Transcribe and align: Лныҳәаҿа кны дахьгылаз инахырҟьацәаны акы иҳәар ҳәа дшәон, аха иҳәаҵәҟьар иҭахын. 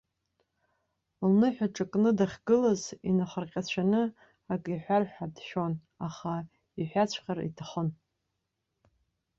Лныҳәаҿа 1.31 1.85
кны 1.91 2.09
дахьгылаз 2.17 2.81
инахырҟьацәаны 3.09 4.01
акы 4.53 4.69
иҳәар 4.75 5.03
ҳәа 5.13 5.25
дшәон, 5.35 5.73
аха 6.07 6.33
иҳәаҵәҟьар 6.81 7.39
иҭахын. 7.49 7.89